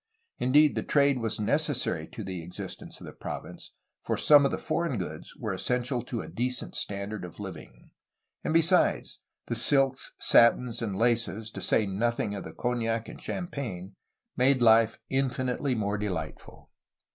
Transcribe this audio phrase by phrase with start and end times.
[0.39, 4.57] Indeed, the trade was necessary to the existence of the province, for some of the
[4.57, 7.91] foreign goods were essential to a decent standard of living,—
[8.43, 13.93] and besides, the silks, satins, and laces, to say nothing of the cognac and champagne,
[14.35, 16.69] made life infinitely more deUghtful.